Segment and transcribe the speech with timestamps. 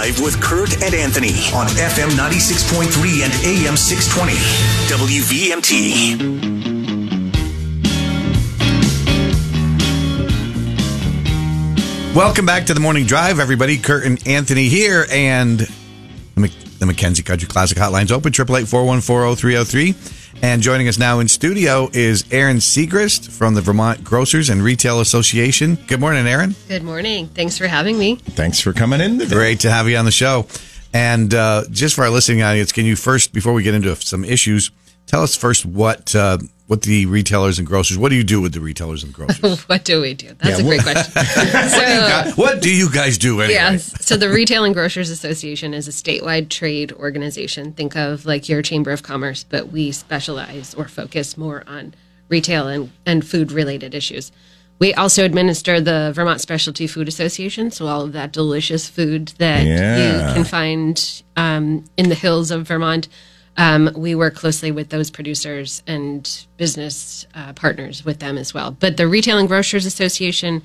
[0.00, 4.32] Drive with Kurt and Anthony on FM 96.3 and AM 620.
[4.88, 5.76] WVMT.
[12.16, 13.76] Welcome back to the Morning Drive, everybody.
[13.76, 15.68] Kurt and Anthony here, and the,
[16.40, 20.19] Mc- the McKenzie Country Classic Hotline's open, 888-414-0303.
[20.42, 25.00] And joining us now in studio is Erin Sigrist from the Vermont Grocers and Retail
[25.00, 25.76] Association.
[25.86, 26.54] Good morning, Erin.
[26.66, 27.28] Good morning.
[27.28, 28.16] Thanks for having me.
[28.16, 29.34] Thanks for coming in today.
[29.34, 30.46] Great to have you on the show.
[30.94, 34.24] And uh, just for our listening audience, can you first, before we get into some
[34.24, 34.70] issues,
[35.06, 36.38] tell us first what uh,
[36.70, 39.60] what the retailers and grocers, what do you do with the retailers and grocers?
[39.68, 40.28] what do we do?
[40.38, 41.24] That's Yeah, a great what- question.
[41.68, 43.54] so, what do you guys do anyway?
[43.54, 43.92] yes.
[44.06, 47.72] So the Retail and Grocers Association is a statewide trade organization.
[47.72, 51.92] Think of like your Chamber of Commerce, but we specialize or focus more on
[52.28, 54.30] retail and, and food related issues.
[54.78, 59.66] We also administer the Vermont Specialty Food Association, so all of that delicious food that
[59.66, 60.28] Yeah.
[60.28, 63.08] you can find um, in the hills of Vermont.
[63.56, 68.70] Um, we work closely with those producers and business uh, partners with them as well.
[68.70, 70.62] But the Retail and Grocers Association,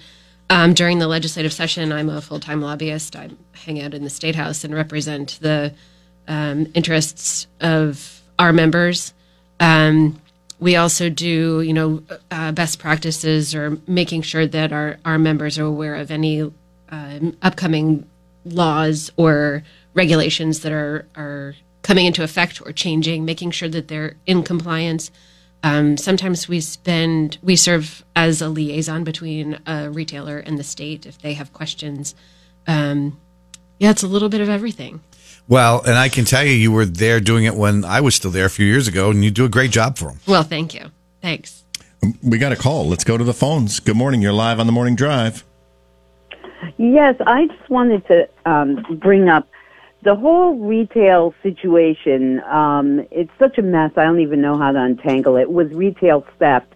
[0.50, 3.16] um, during the legislative session, I'm a full time lobbyist.
[3.16, 5.74] I hang out in the State House and represent the
[6.28, 9.14] um, interests of our members.
[9.59, 10.22] Um,
[10.59, 15.59] we also do, you know, uh, best practices or making sure that our, our members
[15.59, 16.42] are aware of any
[16.90, 18.08] um, upcoming
[18.46, 24.16] laws or regulations that are, are coming into effect or changing, making sure that they're
[24.25, 25.11] in compliance.
[25.61, 31.06] Um, sometimes we spend, we serve as a liaison between a retailer and the state
[31.06, 32.16] if they have questions.
[32.66, 33.19] Um,
[33.78, 35.02] yeah, it's a little bit of everything.
[35.47, 38.31] Well, and I can tell you, you were there doing it when I was still
[38.31, 40.19] there a few years ago, and you do a great job for them.
[40.25, 40.89] Well, thank you.
[41.22, 41.66] Thanks.
[42.23, 42.88] We got a call.
[42.88, 43.80] Let's go to the phones.
[43.80, 44.23] Good morning.
[44.23, 45.44] You're live on the morning drive.
[46.78, 49.47] Yes, I just wanted to um, bring up
[50.06, 52.39] the whole retail situation.
[52.44, 53.92] Um, it's such a mess.
[53.98, 56.67] I don't even know how to untangle it with retail theft.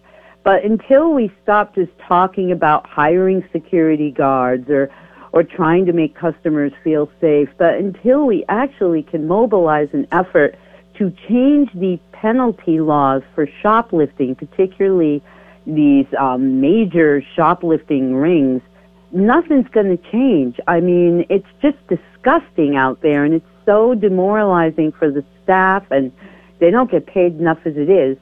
[0.42, 4.90] But until we stop just talking about hiring security guards or
[5.32, 10.56] or trying to make customers feel safe, but until we actually can mobilize an effort
[10.98, 15.22] to change the penalty laws for shoplifting, particularly
[15.66, 18.60] these um, major shoplifting rings,
[19.12, 20.58] nothing's going to change.
[20.66, 26.12] I mean, it's just disgusting out there, and it's so demoralizing for the staff, and
[26.58, 28.16] they don't get paid enough as it is.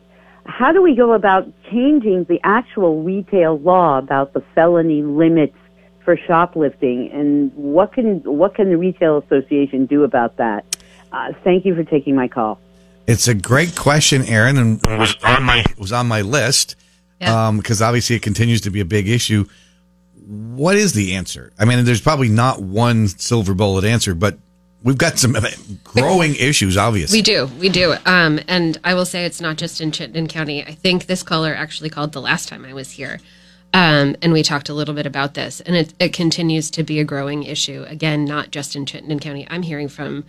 [0.46, 5.56] How do we go about changing the actual retail law about the felony limits
[6.04, 10.64] for shoplifting, and what can what can the retail association do about that?
[11.12, 12.58] Uh, thank you for taking my call.
[13.06, 16.76] It's a great question, Erin, and it was on my was on my list
[17.20, 17.50] Yeah.
[17.56, 19.44] because obviously it continues to be a big issue.
[20.28, 21.52] What is the answer?
[21.58, 24.38] I mean, there's probably not one silver bullet answer, but
[24.82, 25.34] we've got some
[25.84, 26.76] growing issues.
[26.76, 27.94] Obviously, We do, we do.
[28.04, 30.62] Um, and I will say it's not just in Chittenden County.
[30.62, 33.20] I think this caller actually called the last time I was here,
[33.72, 35.60] um, and we talked a little bit about this.
[35.62, 37.86] And it, it continues to be a growing issue.
[37.88, 39.46] Again, not just in Chittenden County.
[39.48, 40.24] I'm hearing from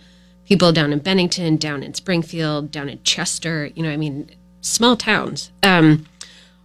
[0.46, 3.66] people down in Bennington, down in Springfield, down in Chester.
[3.74, 4.30] You know, I mean,
[4.62, 5.50] small towns.
[5.62, 6.06] Um,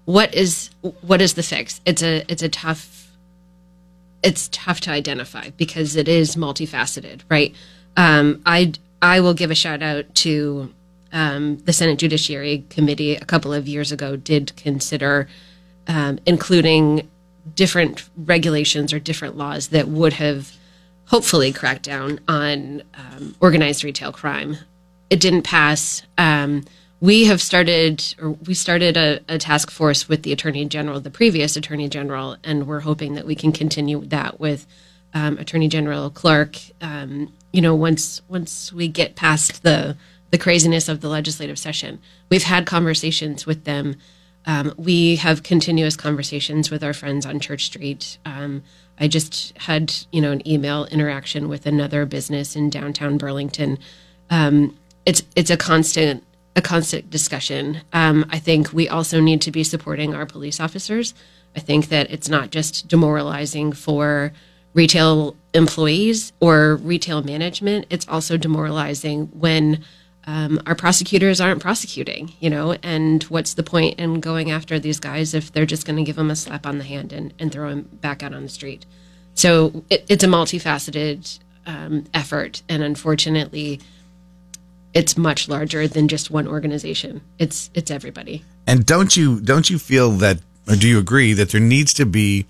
[0.05, 0.69] what is
[1.01, 1.81] what is the fix?
[1.85, 3.04] It's a it's a tough
[4.25, 7.55] it's tough to identify because it is multifaceted, right?
[7.95, 10.73] Um, I I will give a shout out to
[11.13, 15.27] um, the Senate Judiciary Committee a couple of years ago did consider
[15.87, 17.09] um, including
[17.53, 20.51] different regulations or different laws that would have
[21.05, 24.57] hopefully cracked down on um, organized retail crime.
[25.11, 26.01] It didn't pass.
[27.01, 31.11] We have started, or we started a, a task force with the Attorney General, the
[31.11, 34.65] previous Attorney General, and we're hoping that we can continue that with
[35.13, 36.57] um, Attorney General Clark.
[36.81, 39.97] Um, you know, once once we get past the
[40.31, 43.97] the craziness of the legislative session, we've had conversations with them.
[44.45, 48.17] Um, we have continuous conversations with our friends on Church Street.
[48.25, 48.63] Um,
[48.99, 53.79] I just had, you know, an email interaction with another business in downtown Burlington.
[54.29, 56.23] Um, it's it's a constant
[56.55, 57.81] a constant discussion.
[57.91, 61.13] Um, I think we also need to be supporting our police officers.
[61.55, 64.33] I think that it's not just demoralizing for
[64.73, 67.87] retail employees or retail management.
[67.89, 69.83] It's also demoralizing when
[70.27, 74.99] um, our prosecutors aren't prosecuting, you know, and what's the point in going after these
[74.99, 77.51] guys if they're just going to give them a slap on the hand and, and
[77.51, 78.85] throw them back out on the street?
[79.33, 82.63] So it, it's a multifaceted um, effort.
[82.67, 83.79] And unfortunately,
[84.95, 87.21] it's much larger than just one organization.
[87.37, 88.43] It's it's everybody.
[88.65, 92.05] And don't you don't you feel that, or do you agree that there needs to
[92.05, 92.47] be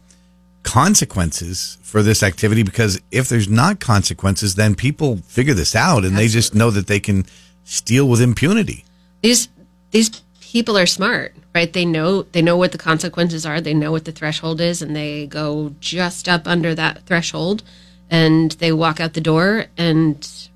[0.64, 2.64] consequences for this activity?
[2.64, 6.88] Because if there's not consequences, then people figure this out and they just know that
[6.88, 7.26] they can
[7.66, 8.86] steal with impunity.
[9.24, 9.50] these
[9.92, 13.92] these people are smart right they know they know what the consequences are they know
[13.92, 17.64] what the threshold is and they go just up under that threshold
[18.10, 20.50] and they walk out the door and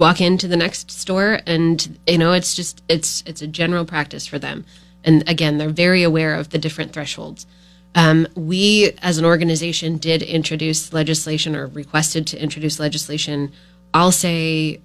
[0.00, 4.26] walk into the next store and you know it's just it's it's a general practice
[4.26, 4.64] for them.
[5.04, 7.46] And again they're very aware of the different thresholds.
[7.94, 13.52] Um, we as an organization did introduce legislation or requested to introduce legislation.
[13.92, 14.80] I'll say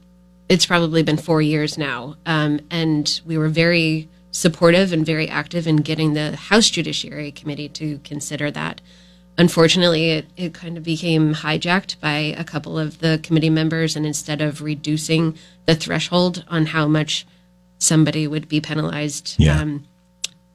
[0.49, 2.15] it's probably been four years now.
[2.25, 7.69] Um, and we were very supportive and very active in getting the house judiciary committee
[7.69, 8.81] to consider that
[9.37, 14.05] unfortunately it, it kind of became hijacked by a couple of the committee members and
[14.05, 17.25] instead of reducing the threshold on how much
[17.79, 19.59] somebody would be penalized Yeah.
[19.61, 19.85] um,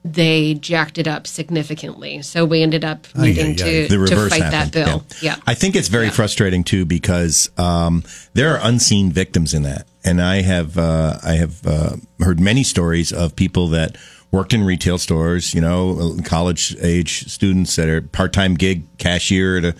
[0.02, 3.86] they jacked it up significantly so we ended up Ay, needing ay, ay.
[3.88, 4.72] to, the to fight happened.
[4.72, 5.36] that bill Yeah.
[5.36, 8.02] yeah, I think it's very frustrating too because um,
[8.32, 12.62] there are unseen victims in that, and I have uh, I have uh, heard many
[12.64, 13.98] stories of people that
[14.32, 19.58] worked in retail stores, you know, college age students that are part time gig cashier
[19.58, 19.74] at a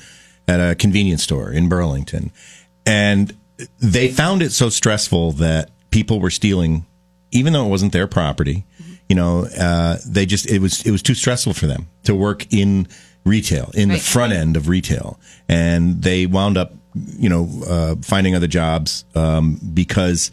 [0.49, 2.31] at a convenience store in Burlington,
[2.87, 3.37] and
[3.79, 6.87] they found it so stressful that people were stealing,
[7.31, 8.65] even though it wasn't their property.
[9.09, 12.53] You know, uh, they just it was it was too stressful for them to work
[12.53, 12.87] in
[13.25, 15.19] retail in the front end of retail,
[15.49, 20.31] and they wound up, you know, uh, finding other jobs um, because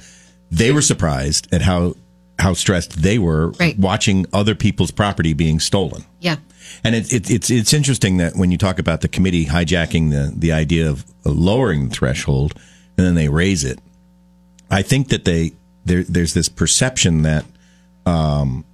[0.51, 1.95] they were surprised at how
[2.39, 3.77] how stressed they were Right.
[3.79, 6.03] watching other people's property being stolen.
[6.19, 6.37] yeah
[6.83, 10.31] And it, it, it's it's interesting that when you talk about the committee hijacking the
[10.35, 12.53] the idea of lowering the threshold
[12.97, 13.79] and then they raise it,
[14.69, 15.53] I think that they
[15.85, 17.45] there there's this perception that
[18.05, 18.65] um,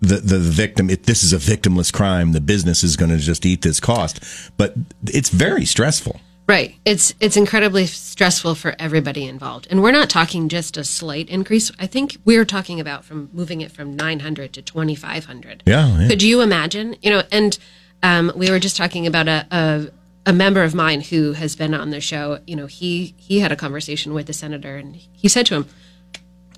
[0.00, 2.32] the the victim it, this is a victimless crime.
[2.32, 4.20] The business is going to just eat this cost,
[4.56, 4.74] but
[5.04, 6.20] it's very stressful.
[6.50, 6.74] Right.
[6.84, 9.68] It's it's incredibly stressful for everybody involved.
[9.70, 11.70] And we're not talking just a slight increase.
[11.78, 15.62] I think we're talking about from moving it from 900 to 2500.
[15.64, 16.08] Yeah, yeah.
[16.08, 16.96] Could you imagine?
[17.02, 17.56] You know, and
[18.02, 19.92] um, we were just talking about a, a
[20.26, 22.40] a member of mine who has been on the show.
[22.48, 25.66] You know, he he had a conversation with the senator and he said to him,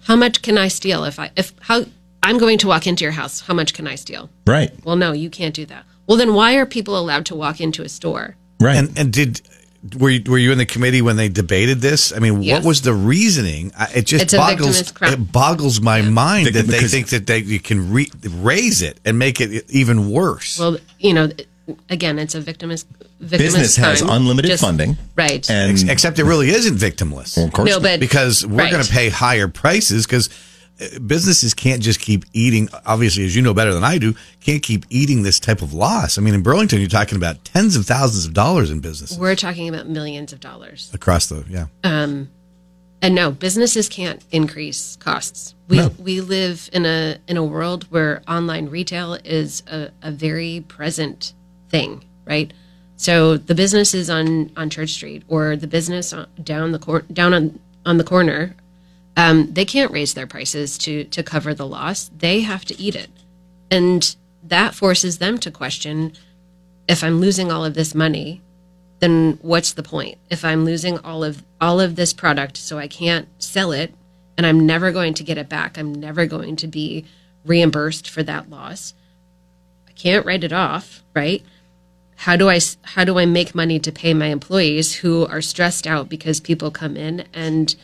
[0.05, 1.85] "How much can I steal if I if how
[2.23, 4.73] I'm going to walk into your house, how much can I steal?" Right.
[4.87, 5.85] Well, no, you can't do that.
[6.07, 8.37] Well, then why are people allowed to walk into a store?
[8.59, 8.77] Right.
[8.77, 9.43] And and did
[9.99, 12.13] were you, were you in the committee when they debated this?
[12.13, 13.73] I mean, what was the reasoning?
[13.95, 17.91] It just It's boggles it boggles my mind that they think that they you can
[17.93, 20.59] re, raise it and make it even worse.
[20.59, 21.31] Well, you know,
[21.91, 22.85] again, it's a victimless
[23.23, 24.17] victimless Business has crime.
[24.23, 25.49] unlimited Just- funding, right?
[25.51, 27.43] and Ex- Except it really isn't victimless.
[27.45, 28.71] of course no, but because we're right.
[28.73, 30.29] going to pay higher prices because
[31.07, 32.69] businesses can't just keep eating.
[32.87, 36.19] Obviously, as you know better than I do, can't keep eating this type of loss.
[36.19, 39.17] I mean, in Burlington, you're talking about tens of thousands of dollars in business.
[39.17, 41.67] We're talking about millions of dollars, across the yeah.
[41.85, 42.31] Um,
[43.03, 45.55] and no, businesses can't increase costs.
[45.69, 50.65] We we live in a in a world where online retail is a, a very
[50.69, 51.33] present
[51.69, 52.53] thing, right?
[52.97, 57.35] So the businesses on on Church Street or the business on, down the cor- down
[57.35, 58.55] on on the corner,
[59.17, 62.11] um, they can't raise their prices to to cover the loss.
[62.17, 63.11] They have to eat it,
[63.71, 66.13] and that forces them to question:
[66.89, 68.41] if I'm losing all of this money,
[69.01, 70.19] then what's the point?
[70.31, 73.95] If I'm losing all of all of this product, so I can't sell it,
[74.37, 75.77] and I'm never going to get it back.
[75.77, 77.05] I'm never going to be
[77.45, 78.95] reimbursed for that loss.
[79.89, 81.43] I can't write it off, right?
[82.17, 85.87] How do I how do I make money to pay my employees who are stressed
[85.87, 87.75] out because people come in and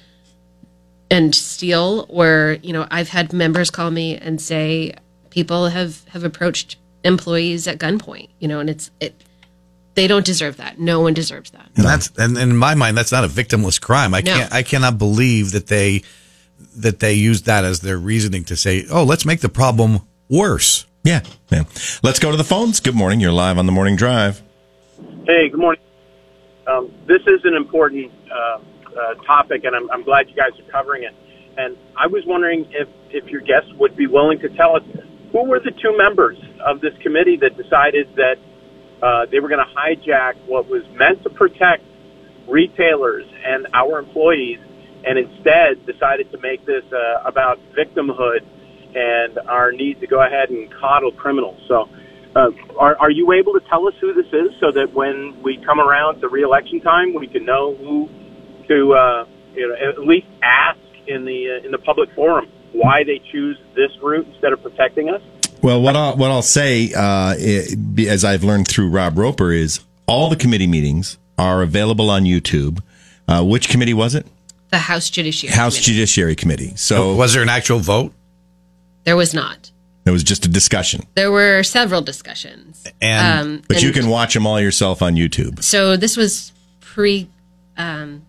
[1.11, 4.95] and steal or you know I've had members call me and say
[5.31, 9.15] people have have approached employees at gunpoint, you know, and it's it
[9.95, 10.79] they don't deserve that.
[10.79, 11.71] No one deserves that.
[11.77, 14.15] And that's and in my mind, that's not a victimless crime.
[14.15, 14.35] I No.
[14.37, 16.03] can't I cannot believe that they
[16.77, 20.87] that they use that as their reasoning to say, oh, let's make the problem worse.
[21.05, 21.65] yeah, yeah.
[22.03, 22.81] Let's go to the phones.
[22.81, 23.21] Good morning.
[23.21, 24.43] You're live on the morning drive.
[25.25, 25.81] Hey, good morning.
[26.67, 28.59] Um, this is an important uh,
[28.99, 31.14] uh, topic, and I'm, I'm glad you guys are covering it.
[31.57, 34.83] And I was wondering if, if your guests would be willing to tell us
[35.33, 38.37] who were the two members of this committee that decided that
[39.02, 41.85] uh, they were going to hijack what was meant to protect
[42.49, 44.59] retailers and our employees,
[45.05, 48.40] and instead decided to make this uh, about victimhood
[48.95, 51.61] and our need to go ahead and coddle criminals.
[51.69, 51.88] So,
[52.35, 55.59] uh, are, are you able to tell us who this is so that when we
[55.64, 58.09] come around to reelection time, we can know who
[58.69, 63.03] to, uh, you know, at least ask in the uh, in the public forum why
[63.05, 65.23] they choose this route instead of protecting us?
[65.63, 67.67] Well, what I'll what I'll say, uh, i-
[68.07, 72.81] as I've learned through Rob Roper, is all the committee meetings are available on YouTube.
[73.27, 74.27] Uh, which committee was it?
[74.71, 75.55] The House Judiciary.
[75.55, 75.93] House Committee.
[75.93, 76.73] Judiciary Committee.
[76.77, 78.13] So Was there an actual vote?
[79.05, 79.71] There was not.
[80.07, 81.03] it was just a discussion.
[81.15, 82.85] There were several discussions.
[83.03, 85.63] And Um, But you can watch them all yourself on YouTube.
[85.63, 87.29] So this was pre,
[87.77, 88.23] um,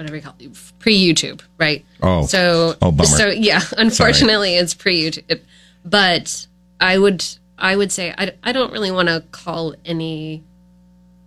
[0.00, 1.84] whatever you call it, pre YouTube, right?
[2.02, 2.22] Oh.
[2.22, 3.04] so Oh, bummer.
[3.04, 5.40] So yeah, unfortunately, it's pre YouTube.
[5.84, 6.46] But
[6.80, 7.24] I would,
[7.58, 10.42] I would say, I, I don't really want to call any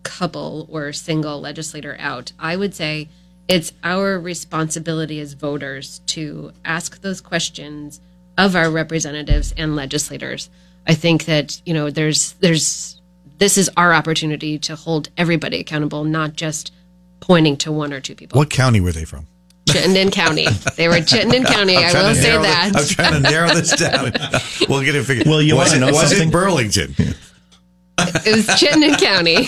[0.02, 2.34] couple or single legislator out.
[2.40, 3.10] I would say
[3.48, 8.02] it's our responsibility as voters to ask those questions
[8.38, 10.50] of our representatives and legislators.
[10.88, 13.00] I think that you know there's there's
[13.38, 16.72] this is our opportunity to hold everybody accountable, not just
[17.24, 18.38] pointing to one or two people.
[18.38, 19.28] what county were they from?
[19.70, 20.46] Chittenden County.
[20.76, 21.78] They were Chittenden County.
[21.78, 22.72] I trying will say that.
[22.74, 24.12] this- I'm trying to narrow this down.
[24.70, 25.26] we'll get it figured.
[25.26, 26.28] Well, you was wanna it, know was something?
[26.28, 26.96] it Burlington?
[28.00, 29.36] It was Chittenden County.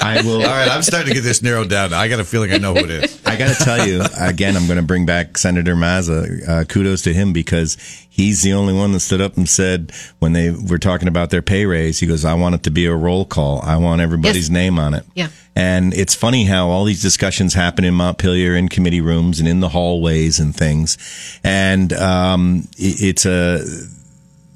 [0.00, 0.42] I will.
[0.42, 1.92] All right, I'm starting to get this narrowed down.
[1.92, 3.22] I got a feeling I know who it is.
[3.26, 4.56] I got to tell you again.
[4.56, 6.48] I'm going to bring back Senator Mazza.
[6.48, 7.76] Uh, kudos to him because
[8.08, 11.42] he's the only one that stood up and said when they were talking about their
[11.42, 13.60] pay raise, he goes, "I want it to be a roll call.
[13.62, 14.50] I want everybody's Yes.
[14.50, 15.28] name on it." Yeah.
[15.54, 19.60] And it's funny how all these discussions happen in Montpelier in committee rooms and in
[19.60, 20.96] the hallways and things,
[21.44, 23.62] and um, it, it's a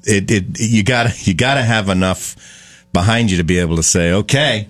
[0.05, 2.35] it, it you got to you got to have enough
[2.99, 4.67] behind you to be able to say, "Okay,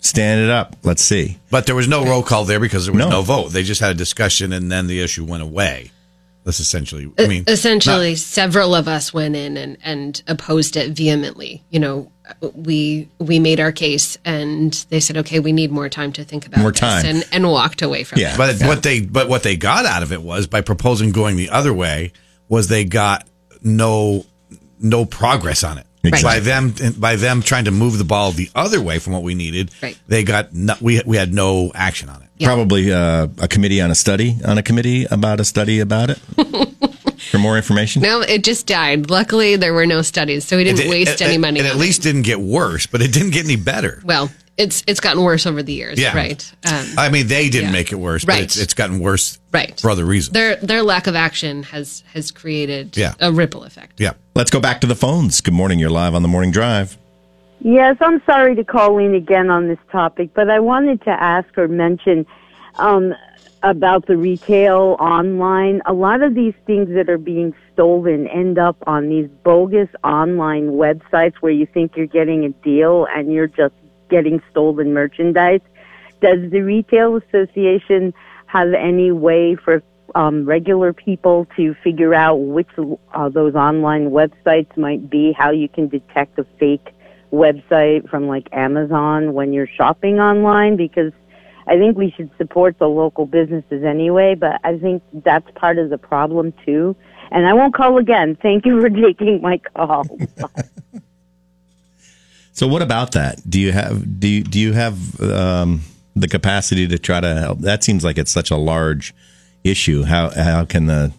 [0.00, 0.76] stand it up.
[0.82, 3.10] Let's see." But there was no roll call there because there was No.
[3.10, 3.52] no, vote.
[3.52, 5.90] They just had a discussion and then the issue went away.
[6.44, 11.62] That's essentially, I mean, essentially several of us went in and, and opposed it vehemently
[11.70, 12.10] you know
[12.54, 16.44] we we made our case and they said okay we need more time to think
[16.46, 17.06] about More this," time.
[17.06, 18.34] and and walked away from Yeah.
[18.34, 21.36] it But what they but what they got out of it was by proposing going
[21.36, 22.12] the other way
[22.48, 23.24] was they got
[23.62, 24.26] no
[24.80, 25.86] no progress on it.
[26.04, 26.22] Exactly.
[26.22, 29.34] By them by them trying to move the ball the other way from what we
[29.34, 29.96] needed, Right.
[30.08, 32.28] they got no, we we had no action on it.
[32.38, 32.48] Yeah.
[32.48, 36.18] Probably uh, a committee on a study on a committee about a study about it
[37.30, 38.02] for more information.
[38.02, 41.24] no it just died luckily there were no studies so we didn't It- waste it-
[41.24, 44.02] any money It at on least didn't get worse, but it didn't get any better.
[44.04, 44.28] well
[44.58, 46.14] it's it's gotten worse over the years Yeah.
[46.16, 47.72] right um, I mean, they didn't Yeah.
[47.72, 48.42] make it worse, but Right.
[48.42, 50.34] it's, it's gotten worse right for other reasons.
[50.34, 53.14] their their lack of action has has created Yeah.
[53.20, 54.12] a ripple effect yeah.
[54.34, 55.40] Let's go back to the phones.
[55.42, 55.78] Good morning.
[55.78, 56.96] You're live on the morning drive.
[57.60, 61.46] Yes, I'm sorry to call in again on this topic, but I wanted to ask
[61.56, 62.26] or mention
[62.76, 63.14] um,
[63.62, 65.80] about the retail online.
[65.86, 70.70] A lot of these things that are being stolen end up on these bogus online
[70.72, 73.74] websites where you think you're getting a deal and you're just
[74.12, 75.62] getting stolen merchandise.
[76.20, 78.14] Does the Retail Association
[78.46, 79.82] have any way for
[80.14, 85.68] um, regular people to figure out which uh, those online websites might be, how you
[85.68, 86.94] can detect a fake
[87.32, 90.76] website from like Amazon when you're shopping online?
[90.76, 91.12] Because
[91.66, 95.90] I think we should support the local businesses anyway, but I think that's part of
[95.90, 96.94] the problem too.
[97.30, 98.36] And I won't call again.
[98.40, 100.04] Thank you for taking my call.
[102.52, 103.40] So, what about that?
[103.48, 105.82] Do you have do you, do you have um,
[106.14, 107.60] the capacity to try to help?
[107.60, 109.14] That seems like it's such a large
[109.64, 110.02] issue.
[110.04, 111.12] How how can the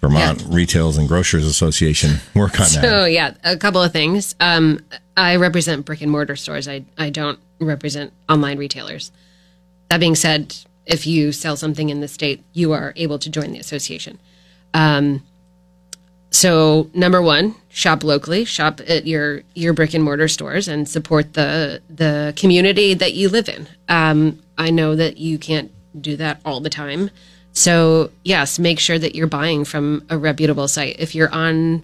[0.00, 2.88] Vermont Retailers and Grocers Association work on So that?
[2.88, 4.34] So yeah, a couple of things.
[4.40, 4.80] Um,
[5.16, 6.66] I represent brick and mortar stores.
[6.66, 9.12] I I don't represent online retailers.
[9.90, 13.52] That being said, if you sell something in the state, you are able to join
[13.52, 14.18] the association.
[14.74, 15.22] Um,
[16.30, 21.34] so number one, shop locally, shop at your your brick and mortar stores, and support
[21.34, 23.66] the the community that you live in.
[23.88, 25.70] Um, I know that you can't
[26.00, 27.10] do that all the time,
[27.52, 30.96] so yes, make sure that you're buying from a reputable site.
[30.98, 31.82] If you're on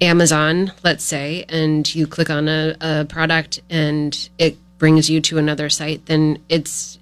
[0.00, 5.38] Amazon, let's say, and you click on a, a product and it brings you to
[5.38, 6.98] another site, then it's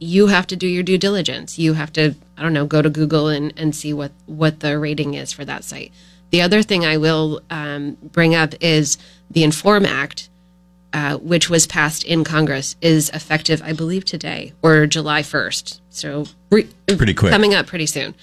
[0.00, 1.58] you have to do your due diligence.
[1.58, 4.78] You have to, I don't know, go to Google and, and see what, what the
[4.78, 5.92] rating is for that site.
[6.30, 8.98] The other thing I will um, bring up is
[9.30, 10.28] the Inform Act,
[10.92, 15.80] uh, which was passed in Congress, is effective, I believe, today or July 1st.
[15.90, 17.32] So re- Pretty quick.
[17.32, 18.14] Coming up pretty soon.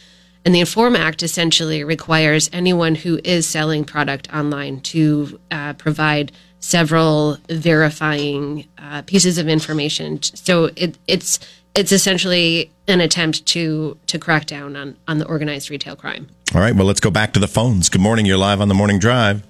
[0.45, 6.31] And the Inform Act essentially requires anyone who is selling product online to uh, provide
[6.59, 10.23] several verifying uh, pieces of information.
[10.23, 11.39] So it, it's
[11.75, 16.27] it's essentially an attempt to to crack down on on the organized retail crime.
[16.55, 16.73] All right.
[16.73, 17.89] Well, let's go back to the phones.
[17.89, 18.25] Good morning.
[18.25, 19.43] You're live on the morning drive.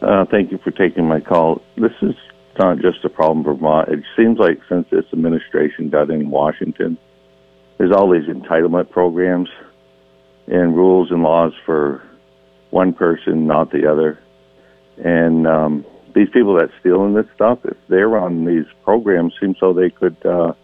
[0.00, 1.60] Uh, thank you for taking my call.
[1.76, 2.14] This is
[2.58, 3.90] not just a problem for Vermont.
[3.90, 6.96] It seems like since this administration got in Washington,
[7.76, 9.50] there's all these entitlement programs
[10.46, 12.02] and rules and laws for
[12.70, 14.18] one person, not the other.
[14.96, 15.84] And um,
[16.14, 20.16] these people that stealing this stuff, if they're on these programs, seems so they could
[20.24, 20.54] uh,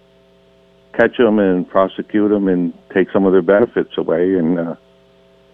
[0.99, 4.75] catch them and prosecute them and take some of their benefits away, and uh,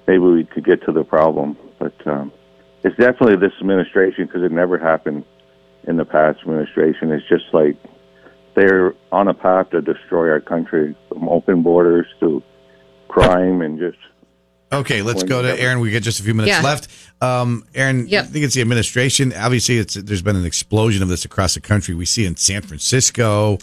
[0.07, 1.57] maybe we could get to the problem.
[1.79, 2.33] But um,
[2.83, 5.25] it's definitely this administration because it never happened
[5.87, 7.11] in the past administration.
[7.13, 7.77] It's just like
[8.55, 12.43] they're on a path to destroy our country from open borders to
[13.09, 13.99] crime and just
[14.73, 15.79] Okay, let's go to Erin.
[15.79, 16.63] We got just a few minutes Yeah.
[16.63, 16.89] left.
[17.21, 18.25] Um, Erin, Yep.
[18.25, 19.33] I think it's the administration.
[19.33, 21.95] Obviously, it's there's been an explosion of this across the country.
[21.95, 23.59] We see in San Francisco,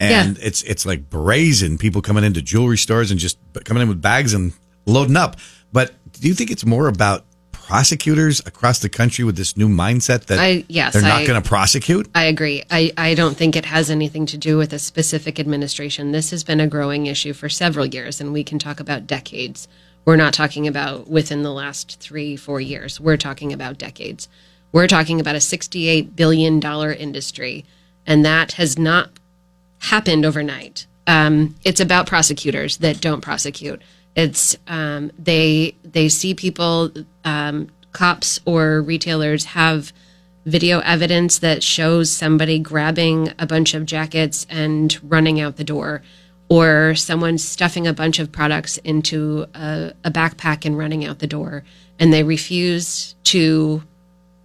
[0.00, 1.78] and it's it's like brazen.
[1.78, 4.54] People coming into jewelry stores and just coming in with bags and
[4.86, 5.36] loading up.
[5.72, 10.26] But do you think it's more about prosecutors across the country with this new mindset
[10.26, 12.08] that I- yes, they're not going to prosecute?
[12.14, 12.62] I agree.
[12.70, 16.12] I, I don't think it has anything to do with a specific administration.
[16.12, 19.66] This has been a growing issue for several years, and we can talk about decades.
[20.04, 23.00] We're not talking about within the last three, four years.
[23.00, 24.28] We're talking about decades.
[24.70, 27.64] We're talking about a $68 billion industry,
[28.06, 29.10] and that has not
[29.78, 30.86] happened overnight.
[31.08, 33.82] Um, it's about prosecutors that don't prosecute.
[34.16, 36.90] It's um, they they see people,
[37.24, 39.92] um, cops or retailers have
[40.46, 46.02] video evidence that shows somebody grabbing a bunch of jackets and running out the door,
[46.48, 51.26] or someone stuffing a bunch of products into a, a backpack and running out the
[51.26, 51.62] door,
[51.98, 53.82] and they refuse to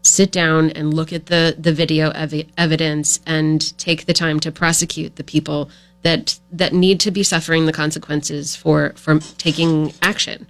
[0.02, 4.52] sit down and look at the the video ev- evidence and take the time to
[4.52, 5.70] prosecute the people
[6.04, 10.48] that that need to be suffering the consequences for for taking action.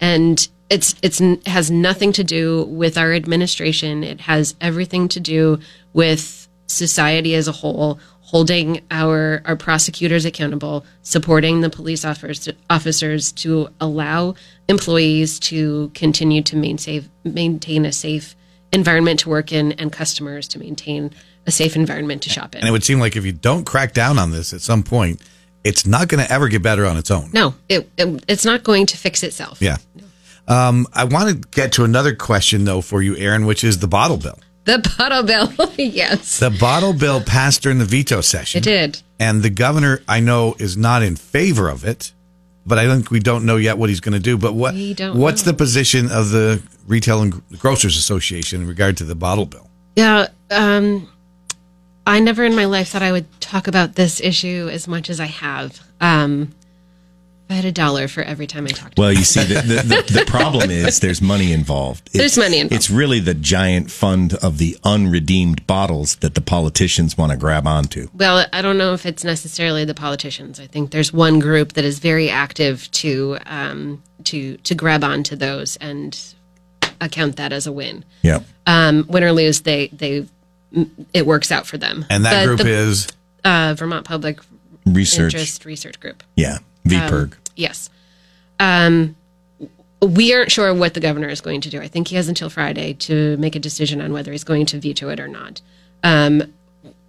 [0.00, 4.02] And it's it's it has nothing to do with our administration.
[4.02, 5.60] It has everything to do
[5.92, 13.30] with society as a whole holding our our prosecutors accountable supporting the police officers officers
[13.30, 14.34] to allow
[14.68, 18.34] employees to continue to maintain maintain a safe
[18.72, 21.12] environment to work in and customers to maintain
[21.46, 23.92] a safe environment to shop in And it would seem like if you don't crack
[23.92, 25.20] down on this at some point,
[25.64, 27.30] it's not going to ever get better on its own.
[27.32, 29.76] no it, it it's not going to fix itself Yeah.
[30.48, 33.88] Um, I want to get to another question though for you, Erin, which is the
[33.88, 34.38] bottle bill.
[34.64, 38.58] the bottle bill yes The bottle bill passed during the veto session.
[38.58, 42.12] it did And the governor, I know, is not in favor of it,
[42.64, 44.36] but I think we don't know yet what he's going to do.
[44.38, 45.52] But what what's know.
[45.52, 49.68] the position of the Retail and Grocers Association in regard to the bottle bill?
[49.96, 51.08] Yeah, um,
[52.06, 55.18] I never in my life thought I would talk about this issue as much as
[55.20, 55.80] I have.
[56.00, 56.54] Um,
[57.48, 58.98] I had a dollar for every time I talked.
[58.98, 62.06] Well, you see, the, the, the, the problem is there's money involved.
[62.06, 62.74] It's, There's money involved.
[62.74, 67.66] It's really the giant fund of the unredeemed bottles that the politicians want to grab
[67.66, 68.08] onto.
[68.14, 70.58] well, I don't know if it's necessarily the politicians.
[70.58, 75.36] I think there's one group that is very active to um, to to grab onto
[75.36, 76.18] those and
[77.00, 78.04] account that as a win.
[78.22, 78.40] Yeah.
[78.66, 80.26] Um, win or lose, they they
[81.12, 82.04] it works out for them.
[82.10, 83.08] And that But group the, is
[83.44, 84.40] uh, Vermont Public
[84.84, 85.34] Research.
[85.34, 86.22] Interest Research Group.
[86.36, 86.58] Yeah.
[86.86, 87.34] VPIRG.
[87.56, 87.90] Yes.
[88.60, 89.16] Um,
[90.00, 91.80] we aren't sure what the governor is going to do.
[91.80, 94.78] I think he has until Friday to make a decision on whether he's going to
[94.78, 95.60] veto it or not.
[96.04, 96.52] Um,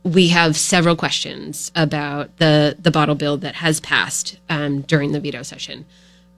[0.04, 5.20] we have several questions about the the bottle bill that has passed um, during the
[5.20, 5.86] veto session.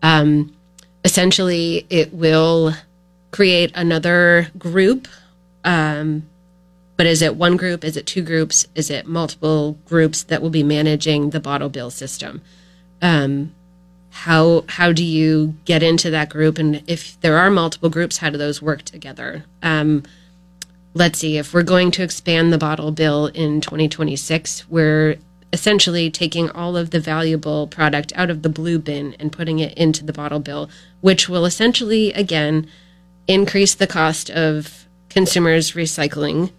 [0.01, 0.55] Um,
[1.05, 2.73] essentially, it will
[3.31, 5.07] create another group.
[5.63, 6.28] Um,
[6.99, 7.85] but is it one group?
[7.85, 8.67] Is it two groups?
[8.75, 12.41] Is it multiple groups that will be managing the bottle bill system?
[13.01, 13.53] um,
[14.11, 18.29] how how do you get into that group and if there are multiple groups how
[18.29, 20.03] do those work together um,
[20.93, 25.15] let's see if we're going to expand the bottle bill in 2026 we're
[25.53, 29.75] essentially taking all of the valuable product out of the blue bin and putting it
[29.77, 30.69] into the bottle bill
[31.01, 32.67] which will essentially again
[33.27, 36.51] increase the cost of consumers recycling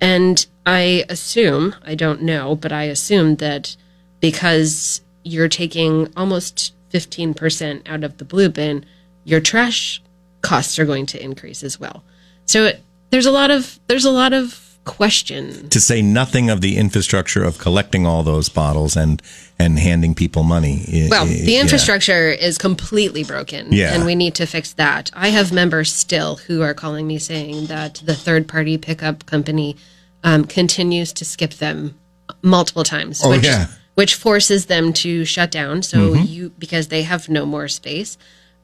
[0.00, 3.76] and I assume, I don't know, but I assume that
[4.20, 8.84] because you're taking almost 15% out of the blue bin,
[9.24, 10.02] your trash
[10.40, 12.04] costs are going to increase as well.
[12.46, 15.68] So it, there's a lot of there's a lot of question.
[15.68, 19.22] To say nothing of the infrastructure of collecting all those bottles and
[19.60, 21.06] and handing people money.
[21.10, 21.60] Well, I- the yeah.
[21.60, 23.92] infrastructure is completely broken, Yeah.
[23.94, 25.10] and we need to fix that.
[25.14, 29.76] I have members still who are calling me saying that the third party pickup company
[30.24, 31.94] um, continues to skip them
[32.42, 33.66] multiple times, Oh, which yeah.
[33.94, 35.82] which forces them to shut down.
[35.82, 36.24] So Mm-hmm.
[36.26, 38.16] you because they have no more space,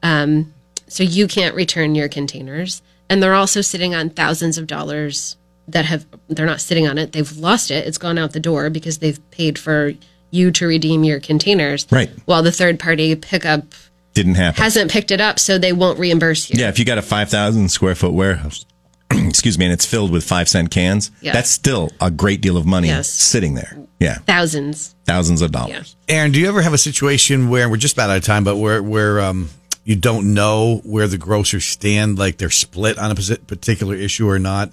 [0.03, 0.53] um,
[0.87, 5.37] so you can't return your containers, and they're also sitting on thousands of dollars
[5.69, 7.87] that have they're not sitting on it; they've lost it.
[7.87, 9.93] It's gone out the door because they've paid for
[10.31, 12.11] you to redeem your containers, Right.
[12.25, 13.67] While the third party pickup
[14.15, 14.63] Didn't happen.
[14.63, 16.59] hasn't picked it up, so they won't reimburse you.
[16.61, 18.67] yeah, if you got a 5,000 square foot warehouse
[19.11, 21.33] excuse me, and it's filled with five cent cans, Yeah.
[21.35, 23.09] that's still a great deal of money Yes.
[23.11, 23.79] sitting there.
[24.01, 24.95] Yeah, Thousands.
[25.07, 25.95] thousands of dollars.
[26.09, 28.57] Erin, do you ever have a situation where we're just about out of time, but
[28.57, 29.51] where where um,
[29.85, 34.39] you don't know where the grocers stand, like they're split on a particular issue or
[34.41, 34.73] not,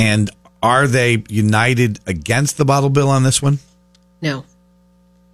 [0.00, 0.30] and
[0.62, 3.58] are they united against the bottle bill on this one?
[4.22, 4.46] No.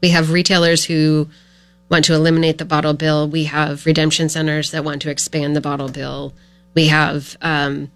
[0.03, 1.29] We have retailers who
[1.89, 3.29] want to eliminate the bottle bill.
[3.29, 6.35] We have redemption centers that want to expand the bottle bill.
[6.75, 7.93] We have um,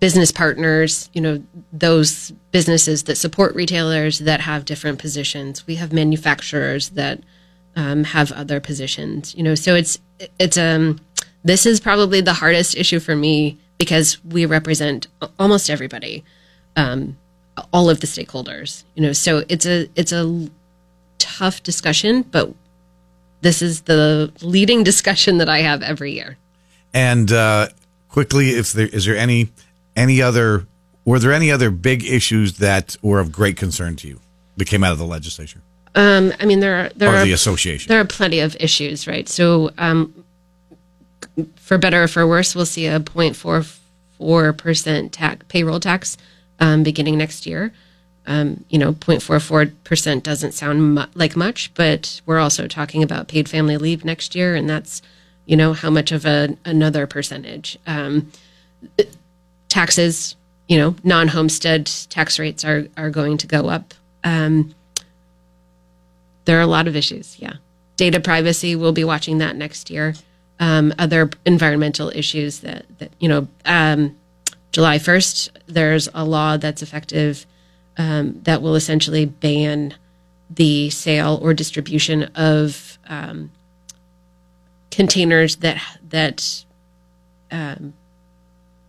[0.00, 5.68] business partners, you know, those businesses that support retailers that have different positions.
[5.68, 7.20] We have manufacturers that
[7.76, 10.00] um, have other positions, you know, so it's,
[10.40, 10.98] it's, um,
[11.44, 15.06] this is probably the hardest issue for me because we represent
[15.38, 16.24] almost everybody,
[16.76, 17.16] um,
[17.72, 20.48] all of the stakeholders, you know, so it's a, it's a
[21.18, 22.52] tough discussion, but
[23.40, 26.36] this is the leading discussion that I have every year.
[26.92, 27.68] And uh,
[28.08, 29.50] quickly, if there is there any
[29.94, 30.66] any other
[31.04, 34.20] were there any other big issues that were of great concern to you
[34.56, 35.60] that came out of the legislature
[35.94, 37.88] Um, I mean, there are there or are the association?
[37.88, 39.28] there are plenty of issues, right?
[39.28, 40.17] So, um,
[41.56, 46.16] for better or for worse, we'll see a 0.44 percent tax payroll tax
[46.60, 47.72] um, beginning next year.
[48.26, 53.28] Um, you know, 0.44 percent doesn't sound mu- like much, but we're also talking about
[53.28, 55.02] paid family leave next year, and that's
[55.46, 57.78] you know how much of a another percentage.
[57.86, 58.30] Um,
[59.68, 63.94] taxes, you know, non-homestead tax rates are are going to go up.
[64.24, 64.74] Um,
[66.48, 67.38] there are a lot of issues.
[67.38, 67.54] Yeah.
[67.96, 70.14] Data privacy, we'll be watching that next year.
[70.60, 74.16] Um, other environmental issues that, that you know, um,
[74.72, 77.46] July 1st, there's a law that's effective
[77.96, 79.94] um, that will essentially ban
[80.50, 83.50] the sale or distribution of um,
[84.90, 86.64] containers that, that
[87.50, 87.92] um,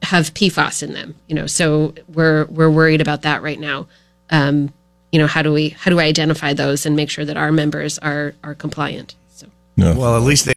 [0.04, 1.16] have PFAS in them.
[1.28, 3.88] You know, so we're, we're worried about that right now.
[4.30, 4.74] Um,
[5.12, 7.52] you know, how do we, how do we identify those and make sure that our
[7.52, 9.16] members are, are compliant?
[9.34, 9.48] So.
[9.76, 9.96] No.
[9.96, 10.48] well, at least they